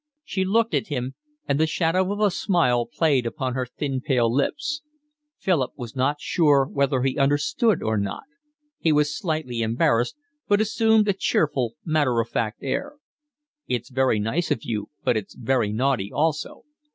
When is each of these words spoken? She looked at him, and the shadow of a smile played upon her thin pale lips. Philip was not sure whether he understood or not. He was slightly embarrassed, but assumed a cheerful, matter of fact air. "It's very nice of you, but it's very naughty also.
She 0.23 0.43
looked 0.43 0.73
at 0.73 0.87
him, 0.87 1.13
and 1.47 1.59
the 1.59 1.67
shadow 1.67 2.11
of 2.11 2.19
a 2.21 2.31
smile 2.31 2.87
played 2.87 3.27
upon 3.27 3.53
her 3.53 3.67
thin 3.67 4.01
pale 4.03 4.33
lips. 4.33 4.81
Philip 5.37 5.73
was 5.77 5.95
not 5.95 6.19
sure 6.19 6.65
whether 6.65 7.03
he 7.03 7.19
understood 7.19 7.83
or 7.83 7.99
not. 7.99 8.23
He 8.79 8.91
was 8.91 9.15
slightly 9.15 9.61
embarrassed, 9.61 10.15
but 10.47 10.59
assumed 10.59 11.07
a 11.07 11.13
cheerful, 11.13 11.75
matter 11.85 12.19
of 12.19 12.29
fact 12.29 12.63
air. 12.63 12.93
"It's 13.67 13.91
very 13.91 14.19
nice 14.19 14.49
of 14.49 14.63
you, 14.63 14.89
but 15.03 15.15
it's 15.15 15.35
very 15.35 15.71
naughty 15.71 16.11
also. 16.11 16.63